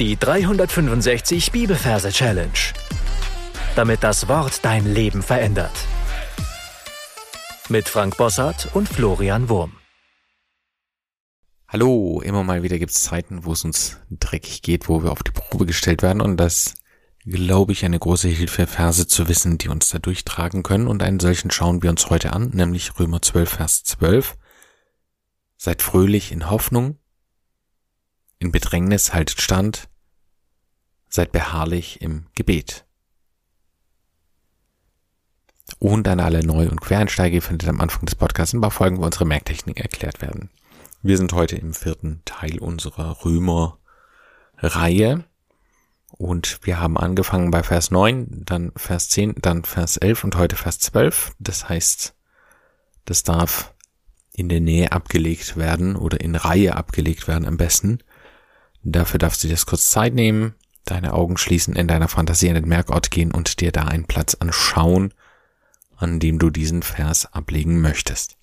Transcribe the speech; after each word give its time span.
Die 0.00 0.16
365 0.16 1.52
Bibelverse 1.52 2.10
Challenge. 2.10 2.50
Damit 3.76 4.02
das 4.02 4.26
Wort 4.26 4.64
dein 4.64 4.92
Leben 4.92 5.22
verändert. 5.22 5.70
Mit 7.68 7.88
Frank 7.88 8.16
Bossart 8.16 8.74
und 8.74 8.88
Florian 8.88 9.48
Wurm. 9.48 9.76
Hallo, 11.68 12.20
immer 12.24 12.42
mal 12.42 12.64
wieder 12.64 12.80
gibt 12.80 12.90
es 12.90 13.04
Zeiten, 13.04 13.44
wo 13.44 13.52
es 13.52 13.64
uns 13.64 14.00
dreckig 14.10 14.62
geht, 14.62 14.88
wo 14.88 15.04
wir 15.04 15.12
auf 15.12 15.22
die 15.22 15.30
Probe 15.30 15.64
gestellt 15.64 16.02
werden 16.02 16.20
und 16.20 16.38
das 16.38 16.74
glaube 17.24 17.70
ich 17.70 17.84
eine 17.84 18.00
große 18.00 18.26
Hilfe, 18.26 18.66
Verse 18.66 19.06
zu 19.06 19.28
wissen, 19.28 19.58
die 19.58 19.68
uns 19.68 19.90
da 19.90 20.00
durchtragen 20.00 20.64
können 20.64 20.88
und 20.88 21.04
einen 21.04 21.20
solchen 21.20 21.52
schauen 21.52 21.84
wir 21.84 21.90
uns 21.90 22.10
heute 22.10 22.32
an, 22.32 22.48
nämlich 22.48 22.98
Römer 22.98 23.22
12, 23.22 23.48
Vers 23.48 23.84
12. 23.84 24.36
Seid 25.56 25.82
fröhlich 25.82 26.32
in 26.32 26.50
Hoffnung, 26.50 26.98
in 28.44 28.52
Bedrängnis 28.52 29.14
haltet 29.14 29.40
stand, 29.40 29.88
seid 31.08 31.32
beharrlich 31.32 32.02
im 32.02 32.26
Gebet. 32.34 32.84
Und 35.78 36.06
an 36.08 36.20
alle 36.20 36.44
Neu- 36.44 36.68
und 36.68 36.82
Quereinsteiger 36.82 37.40
findet 37.40 37.70
am 37.70 37.80
Anfang 37.80 38.04
des 38.04 38.14
Podcasts 38.14 38.52
ein 38.52 38.60
paar 38.60 38.70
Folgen, 38.70 38.98
wo 38.98 39.04
unsere 39.04 39.24
Merktechnik 39.24 39.80
erklärt 39.80 40.20
werden. 40.20 40.50
Wir 41.00 41.16
sind 41.16 41.32
heute 41.32 41.56
im 41.56 41.72
vierten 41.72 42.20
Teil 42.26 42.58
unserer 42.58 43.24
Römer-Reihe 43.24 45.24
und 46.10 46.60
wir 46.62 46.78
haben 46.78 46.98
angefangen 46.98 47.50
bei 47.50 47.62
Vers 47.62 47.90
9, 47.90 48.42
dann 48.44 48.72
Vers 48.76 49.08
10, 49.08 49.36
dann 49.40 49.64
Vers 49.64 49.96
11 49.96 50.24
und 50.24 50.36
heute 50.36 50.56
Vers 50.56 50.80
12. 50.80 51.32
Das 51.38 51.66
heißt, 51.68 52.14
das 53.06 53.22
darf 53.22 53.74
in 54.34 54.50
der 54.50 54.60
Nähe 54.60 54.92
abgelegt 54.92 55.56
werden 55.56 55.96
oder 55.96 56.20
in 56.20 56.34
Reihe 56.34 56.76
abgelegt 56.76 57.26
werden 57.26 57.46
am 57.46 57.56
besten. 57.56 58.00
Dafür 58.84 59.18
darfst 59.18 59.42
du 59.42 59.48
dir 59.48 59.54
das 59.54 59.66
kurz 59.66 59.90
Zeit 59.90 60.14
nehmen, 60.14 60.54
deine 60.84 61.14
Augen 61.14 61.38
schließen, 61.38 61.74
in 61.74 61.88
deiner 61.88 62.08
Fantasie 62.08 62.50
an 62.50 62.54
den 62.54 62.68
Merkort 62.68 63.10
gehen 63.10 63.32
und 63.32 63.60
dir 63.60 63.72
da 63.72 63.84
einen 63.84 64.04
Platz 64.04 64.34
anschauen, 64.34 65.14
an 65.96 66.20
dem 66.20 66.38
du 66.38 66.50
diesen 66.50 66.82
Vers 66.82 67.32
ablegen 67.32 67.80
möchtest. 67.80 68.36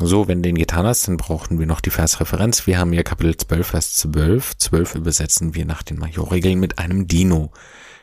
So, 0.00 0.28
wenn 0.28 0.44
du 0.44 0.48
den 0.48 0.58
getan 0.58 0.86
hast, 0.86 1.08
dann 1.08 1.16
brauchen 1.16 1.58
wir 1.58 1.66
noch 1.66 1.80
die 1.80 1.90
Versreferenz. 1.90 2.68
Wir 2.68 2.78
haben 2.78 2.92
hier 2.92 3.02
Kapitel 3.02 3.36
12, 3.36 3.66
Vers 3.66 3.94
12. 3.96 4.56
12 4.56 4.94
übersetzen 4.94 5.56
wir 5.56 5.66
nach 5.66 5.82
den 5.82 5.98
Majorregeln 5.98 6.60
mit 6.60 6.78
einem 6.78 7.08
Dino. 7.08 7.50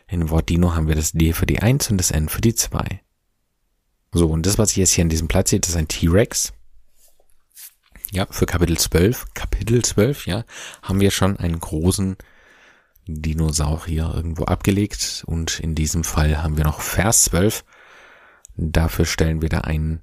In 0.08 0.30
Wort 0.30 0.50
Dino 0.50 0.76
haben 0.76 0.90
wir 0.90 0.96
das 0.96 1.14
D 1.14 1.32
für 1.32 1.46
die 1.46 1.62
1 1.62 1.92
und 1.92 1.98
das 1.98 2.12
N 2.12 2.28
für 2.28 2.42
die 2.42 2.54
2. 2.54 3.00
So, 4.12 4.28
und 4.28 4.46
das, 4.46 4.58
was 4.58 4.72
ich 4.72 4.78
jetzt 4.78 4.92
hier 4.92 5.04
an 5.04 5.10
diesem 5.10 5.30
Platz 5.30 5.52
sehe, 5.52 5.62
das 5.62 5.70
ist 5.70 5.78
ein 5.78 5.88
T-Rex. 5.88 6.52
Ja, 8.12 8.28
für 8.30 8.46
Kapitel 8.46 8.78
12, 8.78 9.34
Kapitel 9.34 9.84
12, 9.84 10.28
ja, 10.28 10.46
haben 10.82 11.00
wir 11.00 11.12
schon 11.12 11.38
einen 11.38 11.60
großen 11.60 12.18
Dinosaurier 13.08 14.12
irgendwo 14.16 14.46
abgelegt 14.46 15.24
und 15.28 15.60
in 15.60 15.76
diesem 15.76 16.04
Fall 16.04 16.42
haben 16.42 16.58
wir 16.58 16.64
noch 16.64 16.82
Vers 16.82 17.26
12. 17.26 17.64
Dafür 18.56 19.06
stellen 19.06 19.42
wir 19.42 19.50
da 19.50 19.62
einen 19.62 20.02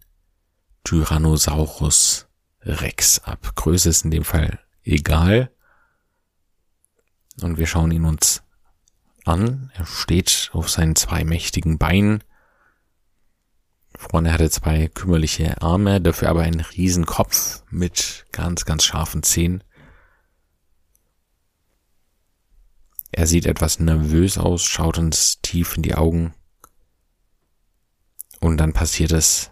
Tyrannosaurus 0.85 2.29
Rex 2.63 3.21
ab. 3.21 3.53
Größe 3.57 3.89
ist 3.89 4.05
in 4.05 4.11
dem 4.11 4.25
Fall 4.25 4.61
egal. 4.85 5.51
Und 7.41 7.57
wir 7.57 7.67
schauen 7.67 7.91
ihn 7.91 8.05
uns 8.05 8.43
an. 9.25 9.73
Er 9.75 9.87
steht 9.87 10.51
auf 10.53 10.69
seinen 10.69 10.97
zwei 10.97 11.25
mächtigen 11.25 11.79
Beinen 11.79 12.23
Vorne 14.11 14.33
hat 14.33 14.41
er 14.41 14.51
zwei 14.51 14.89
kümmerliche 14.89 15.63
Arme, 15.63 16.01
dafür 16.01 16.29
aber 16.29 16.43
einen 16.43 16.61
riesen 16.61 17.07
Kopf 17.07 17.63
mit 17.71 18.27
ganz, 18.33 18.65
ganz 18.65 18.85
scharfen 18.85 19.23
Zähnen. 19.23 19.63
Er 23.13 23.27
sieht 23.27 23.47
etwas 23.47 23.79
nervös 23.79 24.39
aus, 24.39 24.65
schaut 24.65 24.99
uns 24.99 25.41
tief 25.41 25.77
in 25.77 25.83
die 25.83 25.95
Augen. 25.95 26.35
Und 28.41 28.57
dann 28.59 28.73
passiert 28.73 29.13
es, 29.13 29.51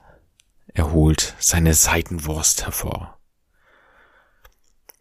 er 0.75 0.93
holt 0.93 1.37
seine 1.38 1.72
Seitenwurst 1.72 2.65
hervor, 2.65 3.19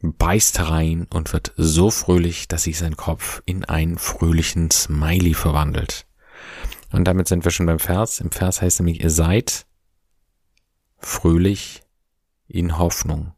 beißt 0.01 0.59
herein 0.59 1.07
und 1.09 1.33
wird 1.33 1.53
so 1.57 1.89
fröhlich, 1.89 2.47
dass 2.47 2.63
sich 2.63 2.77
sein 2.77 2.95
Kopf 2.95 3.41
in 3.45 3.65
einen 3.65 3.97
fröhlichen 3.97 4.69
Smiley 4.69 5.33
verwandelt. 5.33 6.05
Und 6.91 7.05
damit 7.05 7.27
sind 7.27 7.43
wir 7.43 7.51
schon 7.51 7.65
beim 7.65 7.79
Vers. 7.79 8.19
Im 8.19 8.31
Vers 8.31 8.61
heißt 8.61 8.79
nämlich, 8.79 9.01
ihr 9.01 9.11
seid 9.11 9.65
fröhlich 10.97 11.83
in 12.47 12.77
Hoffnung. 12.77 13.33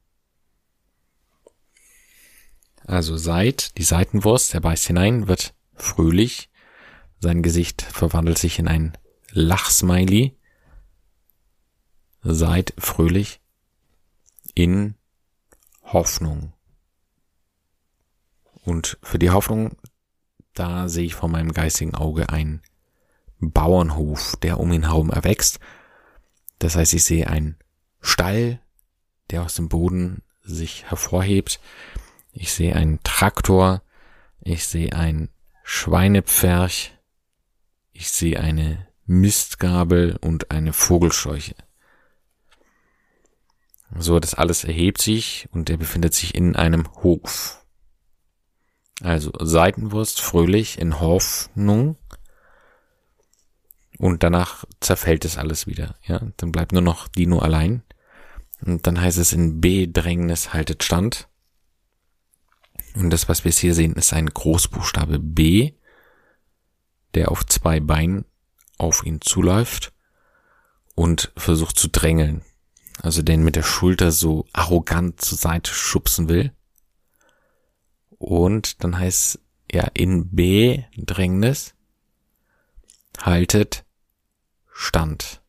Also 2.85 3.17
seid, 3.17 3.77
die 3.77 3.83
Seitenwurst, 3.83 4.53
der 4.53 4.59
beißt 4.61 4.87
hinein, 4.87 5.27
wird 5.27 5.53
fröhlich. 5.75 6.49
Sein 7.19 7.43
Gesicht 7.43 7.81
verwandelt 7.81 8.37
sich 8.37 8.57
in 8.57 8.67
ein 8.67 8.97
Lachsmiley. 9.31 10.37
Seid 12.23 12.73
fröhlich 12.77 13.41
in 14.55 14.95
Hoffnung. 15.83 16.53
Und 18.63 18.97
für 19.01 19.19
die 19.19 19.31
Hoffnung, 19.31 19.77
da 20.53 20.87
sehe 20.87 21.05
ich 21.05 21.15
vor 21.15 21.29
meinem 21.29 21.51
geistigen 21.51 21.95
Auge 21.95 22.29
ein 22.29 22.61
Bauernhof, 23.41 24.35
der 24.37 24.59
um 24.59 24.71
ihn 24.71 24.83
herum 24.83 25.09
erwächst. 25.09 25.59
Das 26.59 26.75
heißt, 26.75 26.93
ich 26.93 27.03
sehe 27.03 27.27
einen 27.27 27.57
Stall, 27.99 28.59
der 29.31 29.43
aus 29.43 29.55
dem 29.55 29.69
Boden 29.69 30.21
sich 30.43 30.85
hervorhebt. 30.89 31.59
Ich 32.31 32.53
sehe 32.53 32.75
einen 32.75 33.01
Traktor. 33.03 33.81
Ich 34.41 34.65
sehe 34.67 34.93
ein 34.93 35.29
Schweinepferch. 35.63 36.93
Ich 37.91 38.11
sehe 38.11 38.39
eine 38.39 38.87
Mistgabel 39.05 40.17
und 40.21 40.51
eine 40.51 40.73
Vogelscheuche. 40.73 41.55
So, 43.97 44.19
das 44.19 44.35
alles 44.35 44.63
erhebt 44.63 45.01
sich 45.01 45.49
und 45.51 45.69
er 45.69 45.77
befindet 45.77 46.13
sich 46.13 46.33
in 46.33 46.55
einem 46.55 46.87
Hof. 47.03 47.65
Also 49.01 49.31
Seitenwurst 49.39 50.21
fröhlich 50.21 50.79
in 50.79 50.99
Hoffnung 50.99 51.97
und 54.01 54.23
danach 54.23 54.65
zerfällt 54.79 55.25
es 55.25 55.37
alles 55.37 55.67
wieder. 55.67 55.93
Ja, 56.03 56.19
dann 56.37 56.51
bleibt 56.51 56.71
nur 56.71 56.81
noch 56.81 57.07
Dino 57.07 57.37
allein. 57.37 57.83
Und 58.65 58.87
dann 58.87 58.99
heißt 58.99 59.19
es 59.19 59.31
in 59.31 59.61
Bedrängnis 59.61 60.53
haltet 60.53 60.83
stand. 60.83 61.29
Und 62.95 63.11
das, 63.11 63.29
was 63.29 63.45
wir 63.45 63.51
hier 63.51 63.75
sehen, 63.75 63.93
ist 63.93 64.11
ein 64.11 64.25
Großbuchstabe 64.25 65.19
B, 65.19 65.73
der 67.13 67.29
auf 67.29 67.45
zwei 67.45 67.79
Beinen 67.79 68.25
auf 68.79 69.05
ihn 69.05 69.21
zuläuft 69.21 69.93
und 70.95 71.31
versucht 71.37 71.77
zu 71.77 71.87
drängeln. 71.87 72.41
Also 73.03 73.21
den 73.21 73.43
mit 73.43 73.55
der 73.55 73.61
Schulter 73.61 74.11
so 74.11 74.47
arrogant 74.51 75.21
zur 75.21 75.37
Seite 75.37 75.71
schubsen 75.71 76.27
will. 76.27 76.51
Und 78.17 78.83
dann 78.83 78.97
heißt 78.97 79.39
ja 79.71 79.83
in 79.93 80.31
B 80.31 80.85
Drängnis 80.97 81.75
haltet 83.21 83.85
stand. 84.81 85.41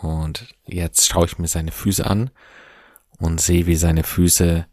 Und 0.00 0.54
jetzt 0.64 1.08
schaue 1.08 1.26
ich 1.26 1.38
mir 1.38 1.48
seine 1.48 1.72
Füße 1.72 2.06
an 2.06 2.30
und 3.18 3.40
sehe, 3.40 3.66
wie 3.66 3.76
seine 3.76 4.04
Füße 4.04 4.66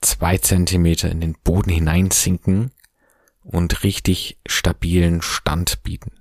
zwei 0.00 0.38
Zentimeter 0.38 1.10
in 1.10 1.20
den 1.20 1.34
Boden 1.34 1.70
hineinsinken 1.70 2.72
und 3.42 3.84
richtig 3.84 4.38
stabilen 4.46 5.22
Stand 5.22 5.82
bieten. 5.82 6.12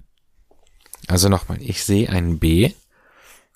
Also 1.07 1.29
nochmal, 1.29 1.61
ich 1.61 1.83
sehe 1.83 2.09
ein 2.09 2.37
B, 2.37 2.73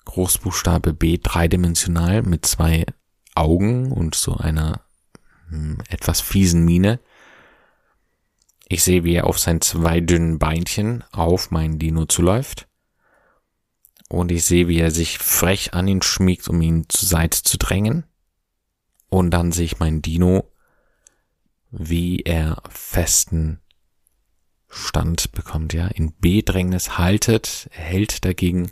Großbuchstabe 0.06 0.94
B 0.94 1.18
dreidimensional 1.22 2.22
mit 2.22 2.46
zwei 2.46 2.86
Augen 3.34 3.92
und 3.92 4.14
so 4.14 4.36
einer 4.36 4.80
hm, 5.48 5.78
etwas 5.88 6.20
fiesen 6.20 6.64
Miene 6.64 6.98
ich 8.72 8.82
sehe, 8.82 9.04
wie 9.04 9.14
er 9.14 9.26
auf 9.26 9.38
seinen 9.38 9.60
zwei 9.60 10.00
dünnen 10.00 10.38
Beinchen 10.38 11.04
auf 11.12 11.50
meinen 11.50 11.78
Dino 11.78 12.06
zuläuft. 12.06 12.68
Und 14.08 14.32
ich 14.32 14.44
sehe, 14.44 14.68
wie 14.68 14.78
er 14.78 14.90
sich 14.90 15.18
frech 15.18 15.74
an 15.74 15.88
ihn 15.88 16.02
schmiegt, 16.02 16.48
um 16.48 16.60
ihn 16.60 16.86
zur 16.88 17.08
Seite 17.08 17.42
zu 17.42 17.58
drängen. 17.58 18.04
Und 19.08 19.30
dann 19.30 19.52
sehe 19.52 19.64
ich 19.64 19.78
meinen 19.78 20.02
Dino, 20.02 20.50
wie 21.70 22.20
er 22.20 22.62
festen 22.68 23.60
Stand 24.68 25.32
bekommt, 25.32 25.74
ja, 25.74 25.88
in 25.88 26.14
Bedrängnis 26.18 26.96
haltet, 26.96 27.68
hält 27.72 28.24
dagegen 28.24 28.70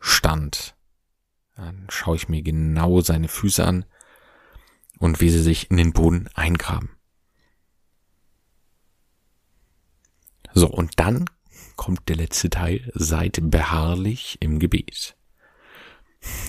Stand. 0.00 0.74
Dann 1.54 1.86
schaue 1.90 2.16
ich 2.16 2.28
mir 2.28 2.42
genau 2.42 3.02
seine 3.02 3.28
Füße 3.28 3.64
an 3.64 3.84
und 4.98 5.20
wie 5.20 5.30
sie 5.30 5.42
sich 5.42 5.70
in 5.70 5.76
den 5.76 5.92
Boden 5.92 6.28
eingraben. 6.34 6.90
So, 10.54 10.68
und 10.68 10.98
dann 10.98 11.26
kommt 11.76 12.08
der 12.08 12.16
letzte 12.16 12.50
Teil, 12.50 12.90
seid 12.94 13.38
beharrlich 13.42 14.38
im 14.40 14.58
Gebet. 14.58 15.16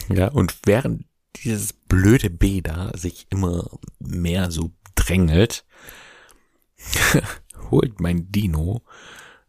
Ja, 0.10 0.28
und 0.28 0.56
während 0.66 1.06
dieses 1.38 1.74
blöde 1.74 2.30
B 2.30 2.62
da 2.62 2.92
sich 2.96 3.28
immer 3.30 3.70
mehr 4.00 4.52
so 4.52 4.72
drängelt, 4.96 5.66
holt 7.72 8.00
mein 8.00 8.32
Dino 8.32 8.84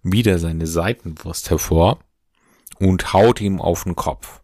wieder 0.03 0.39
seine 0.39 0.67
Seitenwurst 0.67 1.51
hervor 1.51 1.99
und 2.79 3.13
haut 3.13 3.41
ihm 3.41 3.61
auf 3.61 3.85
den 3.85 3.97
Kopf. 3.97 4.43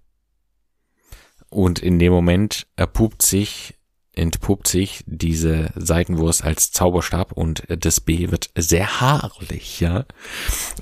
Und 1.48 1.80
in 1.80 1.98
dem 1.98 2.12
Moment 2.12 2.66
erpupt 2.76 3.22
sich, 3.22 3.79
entpuppt 4.14 4.66
sich 4.66 5.04
diese 5.06 5.70
Seitenwurst 5.76 6.44
als 6.44 6.72
Zauberstab 6.72 7.32
und 7.32 7.62
das 7.68 8.00
B 8.00 8.30
wird 8.30 8.50
sehr 8.56 9.00
haarlich, 9.00 9.80
ja. 9.80 10.04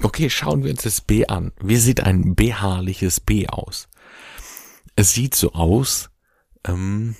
Okay, 0.02 0.30
schauen 0.30 0.64
wir 0.64 0.70
uns 0.70 0.82
das 0.82 1.00
B 1.00 1.26
an. 1.26 1.52
Wie 1.60 1.76
sieht 1.76 2.00
ein 2.00 2.34
behaarliches 2.34 3.20
B 3.20 3.46
aus? 3.46 3.88
Es 4.96 5.12
sieht 5.12 5.34
so 5.34 5.52
aus, 5.52 6.10
ähm, 6.66 7.16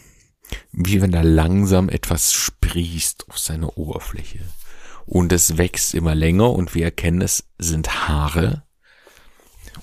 wie 0.73 1.01
wenn 1.03 1.13
da 1.13 1.23
langsam 1.23 1.89
etwas 1.89 2.33
sprießt 2.33 3.29
auf 3.29 3.39
seiner 3.39 3.77
Oberfläche. 3.77 4.41
Und 5.07 5.33
es 5.33 5.57
wächst 5.57 5.95
immer 5.95 6.15
länger 6.15 6.51
und 6.51 6.75
wir 6.75 6.85
erkennen, 6.85 7.23
es 7.23 7.45
sind 7.59 8.09
Haare. 8.09 8.65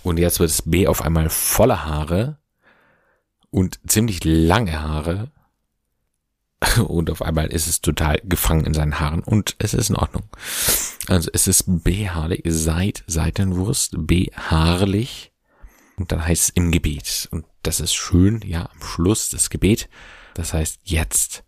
Und 0.04 0.20
jetzt 0.20 0.40
wird 0.40 0.52
das 0.52 0.62
B 0.64 0.88
auf 0.88 1.02
einmal 1.02 1.30
voller 1.30 1.86
Haare 1.86 2.40
und 3.50 3.80
ziemlich 3.88 4.24
lange 4.24 4.82
Haare. 4.82 5.32
Und 6.88 7.10
auf 7.10 7.22
einmal 7.22 7.48
ist 7.48 7.68
es 7.68 7.82
total 7.82 8.20
gefangen 8.24 8.66
in 8.66 8.74
seinen 8.74 9.00
Haaren 9.00 9.24
und 9.24 9.56
es 9.60 9.74
ist 9.74 9.90
in 9.90 9.96
Ordnung. 9.96 10.24
Also 11.08 11.30
es 11.34 11.48
ist 11.48 11.66
behaarlich, 11.68 12.42
seit 12.46 13.04
Seitenwurst, 13.08 13.96
behaarlich. 13.98 15.32
Und 15.98 16.12
dann 16.12 16.26
heißt 16.26 16.44
es 16.44 16.50
im 16.50 16.72
Gebet. 16.72 17.28
Und 17.32 17.46
das 17.64 17.80
ist 17.80 17.94
schön, 17.94 18.42
ja, 18.46 18.70
am 18.74 18.82
Schluss 18.82 19.30
das 19.30 19.50
Gebet. 19.50 19.90
Das 20.34 20.54
heißt, 20.54 20.80
jetzt 20.84 21.44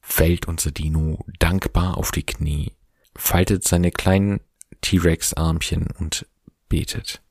fällt 0.00 0.48
unser 0.48 0.72
Dino 0.72 1.24
dankbar 1.38 1.96
auf 1.96 2.10
die 2.10 2.24
Knie, 2.24 2.72
faltet 3.14 3.64
seine 3.64 3.90
kleinen 3.92 4.40
T-Rex-Armchen 4.80 5.88
und 5.98 6.26
betet. 6.68 7.22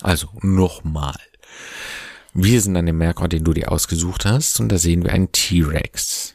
Also 0.00 0.28
nochmal. 0.40 1.18
Wir 2.34 2.62
sind 2.62 2.76
an 2.76 2.86
dem 2.86 2.96
Merkort, 2.96 3.32
den 3.32 3.44
du 3.44 3.52
dir 3.52 3.70
ausgesucht 3.70 4.24
hast, 4.24 4.58
und 4.58 4.70
da 4.70 4.78
sehen 4.78 5.04
wir 5.04 5.12
einen 5.12 5.32
T-Rex. 5.32 6.34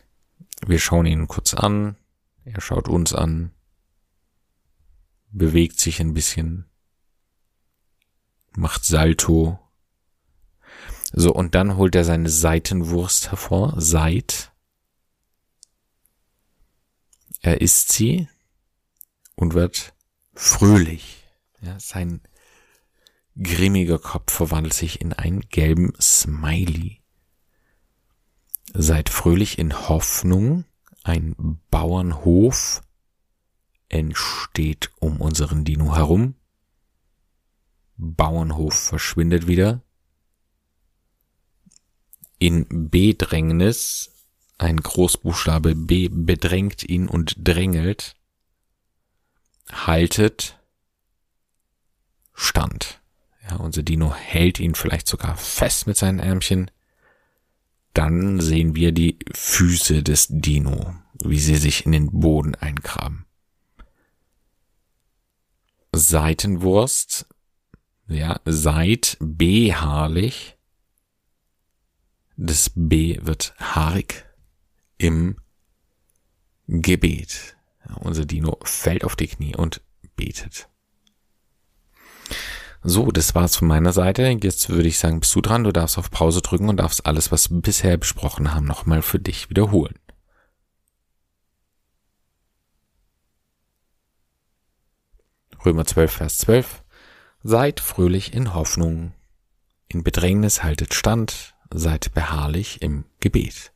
Wir 0.65 0.77
schauen 0.77 1.07
ihn 1.07 1.27
kurz 1.27 1.55
an, 1.55 1.95
er 2.45 2.61
schaut 2.61 2.87
uns 2.87 3.13
an, 3.13 3.51
bewegt 5.31 5.79
sich 5.79 5.99
ein 5.99 6.13
bisschen, 6.13 6.65
macht 8.55 8.85
Salto. 8.85 9.59
So, 11.13 11.33
und 11.33 11.55
dann 11.55 11.77
holt 11.77 11.95
er 11.95 12.03
seine 12.03 12.29
Seitenwurst 12.29 13.31
hervor, 13.31 13.73
Seit. 13.77 14.51
Er 17.41 17.61
isst 17.61 17.91
sie 17.93 18.27
und 19.35 19.53
wird 19.53 19.93
fröhlich. 20.33 21.23
Ja, 21.61 21.79
sein 21.79 22.21
grimmiger 23.41 23.99
Kopf 23.99 24.33
verwandelt 24.33 24.73
sich 24.73 25.01
in 25.01 25.13
einen 25.13 25.41
gelben 25.41 25.93
Smiley. 25.99 27.01
Seid 28.73 29.09
fröhlich 29.09 29.57
in 29.57 29.87
Hoffnung, 29.89 30.65
ein 31.03 31.35
Bauernhof 31.69 32.83
entsteht 33.89 34.91
um 34.99 35.21
unseren 35.21 35.63
Dino 35.63 35.95
herum. 35.95 36.35
Bauernhof 37.95 38.73
verschwindet 38.73 39.47
wieder. 39.47 39.81
In 42.37 42.89
Bedrängnis, 42.89 44.11
ein 44.57 44.77
Großbuchstabe 44.77 45.75
B 45.75 46.09
bedrängt 46.09 46.83
ihn 46.83 47.07
und 47.07 47.35
drängelt, 47.37 48.15
haltet 49.71 50.59
Stand. 52.33 53.01
Ja, 53.49 53.57
unser 53.57 53.83
Dino 53.83 54.13
hält 54.13 54.59
ihn 54.59 54.75
vielleicht 54.75 55.07
sogar 55.07 55.37
fest 55.37 55.87
mit 55.87 55.97
seinen 55.97 56.19
Ärmchen. 56.19 56.69
Dann 57.93 58.39
sehen 58.41 58.75
wir 58.75 58.91
die 58.91 59.17
Füße 59.33 60.03
des 60.03 60.27
Dino, 60.29 60.95
wie 61.23 61.39
sie 61.39 61.55
sich 61.55 61.85
in 61.85 61.93
den 61.93 62.11
Boden 62.11 62.55
eingraben. 62.55 63.25
Seitenwurst, 65.93 67.27
ja, 68.07 68.39
seit 68.45 69.17
behaarlich. 69.19 70.57
Das 72.35 72.71
B 72.75 73.17
wird 73.21 73.55
haarig 73.59 74.25
im 74.97 75.37
Gebet. 76.67 77.57
Unser 77.95 78.25
Dino 78.25 78.59
fällt 78.63 79.03
auf 79.03 79.15
die 79.15 79.27
Knie 79.27 79.55
und 79.55 79.81
betet. 80.15 80.69
So, 82.89 83.11
das 83.11 83.35
war's 83.35 83.57
von 83.57 83.67
meiner 83.67 83.91
Seite. 83.91 84.23
Jetzt 84.41 84.69
würde 84.69 84.87
ich 84.87 84.97
sagen, 84.97 85.19
bist 85.19 85.35
du 85.35 85.41
dran. 85.41 85.65
Du 85.65 85.73
darfst 85.73 85.97
auf 85.97 86.09
Pause 86.09 86.41
drücken 86.41 86.69
und 86.69 86.77
darfst 86.77 87.05
alles, 87.05 87.33
was 87.33 87.51
wir 87.51 87.59
bisher 87.59 87.97
besprochen 87.97 88.53
haben, 88.53 88.65
nochmal 88.65 89.01
für 89.01 89.19
dich 89.19 89.49
wiederholen. 89.49 89.99
Römer 95.65 95.83
12, 95.83 96.13
Vers 96.13 96.37
12. 96.37 96.81
Seid 97.43 97.81
fröhlich 97.81 98.33
in 98.33 98.53
Hoffnung. 98.53 99.11
In 99.89 100.05
Bedrängnis 100.05 100.63
haltet 100.63 100.93
stand. 100.93 101.55
Seid 101.73 102.13
beharrlich 102.13 102.81
im 102.81 103.03
Gebet. 103.19 103.73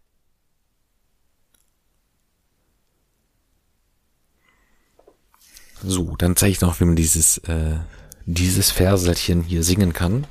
So, 5.83 6.15
dann 6.15 6.37
zeige 6.37 6.51
ich 6.53 6.61
noch, 6.61 6.79
wie 6.79 6.85
man 6.85 6.95
dieses 6.95 7.39
äh, 7.39 7.79
dieses 8.25 8.71
Verselchen 8.71 9.43
hier 9.43 9.63
singen 9.63 9.93
kann. 9.93 10.25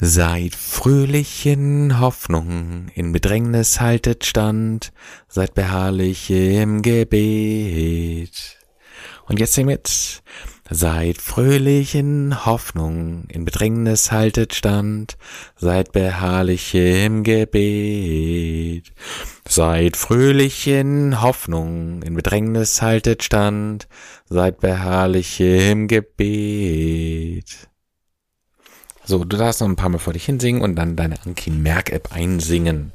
Seid 0.00 0.56
fröhlich 0.56 1.46
in 1.46 2.00
Hoffnung, 2.00 2.88
in 2.94 3.12
Bedrängnis 3.12 3.80
haltet 3.80 4.24
stand, 4.24 4.92
seid 5.28 5.54
beharrlich 5.54 6.28
im 6.28 6.82
Gebet. 6.82 8.58
Und 9.26 9.38
jetzt 9.38 9.52
sing 9.52 9.66
mit. 9.66 10.22
Seid 10.68 11.18
fröhlich 11.18 11.94
in 11.94 12.46
Hoffnung, 12.46 13.24
in 13.28 13.44
Bedrängnis 13.44 14.10
haltet 14.10 14.54
stand, 14.54 15.18
seid 15.54 15.92
beharrlich 15.92 16.74
im 16.74 17.22
Gebet. 17.22 18.92
Seid 19.54 19.98
fröhlich 19.98 20.66
in 20.66 21.20
Hoffnung, 21.20 22.00
in 22.00 22.14
Bedrängnis 22.14 22.80
haltet 22.80 23.22
stand, 23.22 23.86
seid 24.24 24.60
beharrlich 24.60 25.38
im 25.40 25.88
Gebet. 25.88 27.68
So, 29.04 29.24
du 29.24 29.36
darfst 29.36 29.60
noch 29.60 29.68
ein 29.68 29.76
paar 29.76 29.90
Mal 29.90 29.98
vor 29.98 30.14
dich 30.14 30.24
hinsingen 30.24 30.62
und 30.62 30.74
dann 30.76 30.96
deine 30.96 31.20
Anki 31.26 31.50
Merk 31.50 31.92
App 31.92 32.12
einsingen. 32.12 32.94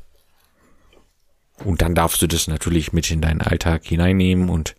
Und 1.64 1.84
dann 1.84 1.94
darfst 1.94 2.24
du 2.24 2.28
das 2.28 2.48
natürlich 2.48 2.92
mit 2.92 3.12
in 3.12 3.22
deinen 3.22 3.42
Alltag 3.42 3.86
hineinnehmen 3.86 4.50
und 4.50 4.76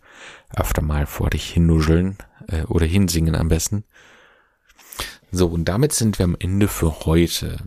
öfter 0.53 0.81
mal 0.81 1.05
vor 1.05 1.29
dich 1.29 1.49
hinnuscheln 1.49 2.17
äh, 2.49 2.63
oder 2.63 2.87
hinsingen 2.87 3.35
am 3.35 3.47
besten. 3.47 3.85
So, 5.31 5.47
und 5.47 5.63
damit 5.63 5.93
sind 5.93 6.19
wir 6.19 6.25
am 6.25 6.35
Ende 6.37 6.67
für 6.67 7.05
heute. 7.05 7.57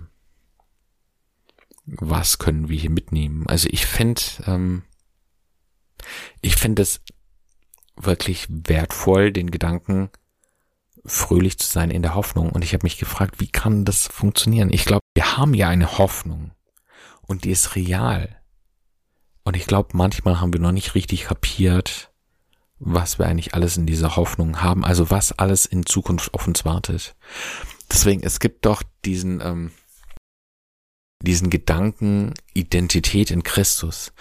Was 1.85 2.39
können 2.39 2.69
wir 2.69 2.79
hier 2.79 2.91
mitnehmen? 2.91 3.47
Also 3.49 3.69
ich 3.71 3.87
finde, 3.87 4.23
ähm, 4.47 4.83
ich 6.41 6.57
finde 6.57 6.83
es 6.83 7.01
wirklich 7.97 8.47
wertvoll, 8.49 9.33
den 9.33 9.51
Gedanken, 9.51 10.11
fröhlich 11.05 11.59
zu 11.59 11.67
sein 11.69 11.91
in 11.91 12.03
der 12.03 12.15
Hoffnung. 12.15 12.51
Und 12.51 12.63
ich 12.63 12.73
habe 12.75 12.85
mich 12.85 12.99
gefragt, 12.99 13.41
wie 13.41 13.49
kann 13.49 13.85
das 13.85 14.07
funktionieren? 14.07 14.73
Ich 14.73 14.85
glaube, 14.85 15.03
wir 15.15 15.37
haben 15.37 15.55
ja 15.55 15.69
eine 15.69 15.99
Hoffnung 15.99 16.53
und 17.23 17.45
die 17.45 17.51
ist 17.51 17.75
real. 17.75 18.41
Und 19.45 19.57
ich 19.57 19.67
glaube, 19.67 19.91
manchmal 19.95 20.41
haben 20.41 20.53
wir 20.53 20.61
noch 20.61 20.73
nicht 20.73 20.95
richtig 20.95 21.25
kapiert, 21.25 22.13
was 22.79 23.19
wir 23.19 23.27
eigentlich 23.27 23.55
alles 23.55 23.77
in 23.77 23.87
dieser 23.87 24.17
Hoffnung 24.17 24.63
haben, 24.63 24.85
also 24.85 25.11
was 25.11 25.33
alles 25.33 25.67
in 25.67 25.87
Zukunft 25.87 26.35
auf 26.35 26.47
uns 26.47 26.65
wartet. 26.65 27.17
Deswegen, 27.91 28.23
es 28.23 28.41
gibt 28.41 28.65
doch 28.67 28.83
diesen, 29.05 29.41
ähm, 29.41 29.73
diesen 31.23 31.51
Gedanken 31.51 32.35
Identität 32.55 33.31
in 33.31 33.43
Christus. 33.43 34.13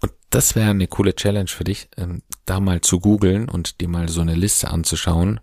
Und 0.00 0.12
das 0.30 0.54
wäre 0.54 0.70
eine 0.70 0.86
coole 0.86 1.14
Challenge 1.14 1.48
für 1.48 1.64
dich, 1.64 1.88
ähm, 1.96 2.22
da 2.44 2.60
mal 2.60 2.80
zu 2.80 3.00
googeln 3.00 3.48
und 3.48 3.80
dir 3.80 3.88
mal 3.88 4.08
so 4.08 4.20
eine 4.20 4.34
Liste 4.34 4.70
anzuschauen. 4.70 5.40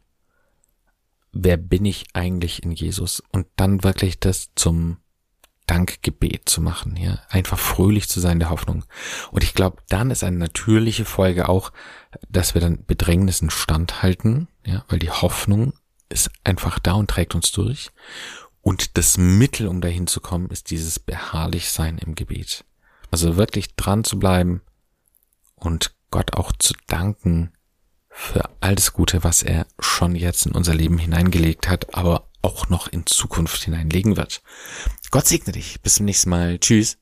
Wer 1.32 1.58
bin 1.58 1.86
ich 1.86 2.06
eigentlich 2.14 2.64
in 2.64 2.72
Jesus? 2.72 3.24
Und 3.32 3.48
dann 3.56 3.84
wirklich 3.84 4.20
das 4.20 4.52
zum 4.56 4.98
Dankgebet 5.68 6.50
zu 6.50 6.62
machen, 6.62 6.98
ja, 6.98 7.20
einfach 7.30 7.58
fröhlich 7.58 8.10
zu 8.10 8.20
sein 8.20 8.40
der 8.40 8.50
Hoffnung. 8.50 8.84
Und 9.32 9.44
ich 9.44 9.54
glaube, 9.54 9.78
dann 9.88 10.12
ist 10.12 10.24
eine 10.24 10.38
natürliche 10.38 11.06
Folge 11.06 11.48
auch, 11.48 11.72
dass 12.30 12.54
wir 12.54 12.62
dann 12.62 12.86
Bedrängnissen 12.86 13.50
standhalten, 13.50 14.50
ja, 14.66 14.84
weil 14.90 15.00
die 15.00 15.10
Hoffnung 15.10 15.74
ist 16.10 16.30
einfach 16.44 16.80
da 16.80 16.94
und 16.94 17.10
trägt 17.10 17.34
uns 17.34 17.52
durch. 17.52 17.92
Und 18.64 18.98
das 18.98 19.18
Mittel, 19.18 19.68
um 19.68 19.82
dahin 19.82 20.08
zu 20.08 20.22
kommen, 20.22 20.50
ist 20.50 20.72
dieses 20.72 20.98
Beharrlichsein 20.98 21.98
im 21.98 22.16
Gebet. 22.16 22.64
Also 23.12 23.36
wirklich 23.36 23.76
dran 23.76 24.06
zu 24.06 24.18
bleiben 24.18 24.62
und 25.56 25.94
Gott 26.10 26.34
auch 26.34 26.54
zu 26.54 26.74
danken 26.88 27.52
für 28.10 28.50
all 28.62 28.76
das 28.76 28.94
Gute, 28.94 29.24
was 29.24 29.44
er 29.44 29.68
schon 29.80 30.16
jetzt 30.16 30.46
in 30.46 30.54
unser 30.54 30.74
Leben 30.74 30.98
hineingelegt 30.98 31.68
hat, 31.68 31.94
aber 31.94 32.30
auch 32.42 32.70
noch 32.70 32.88
in 32.88 33.06
Zukunft 33.06 33.62
hineinlegen 33.64 34.16
wird. 34.16 34.42
Gott 35.12 35.28
segne 35.28 35.52
dich. 35.52 35.82
Bis 35.82 35.96
zum 35.96 36.06
nächsten 36.06 36.30
Mal. 36.30 36.58
Tschüss. 36.58 36.98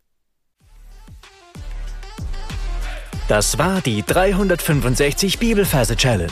Das 3.27 3.57
war 3.59 3.81
die 3.81 4.03
365 4.03 5.37
Bibelferse 5.37 5.95
Challenge. 5.95 6.31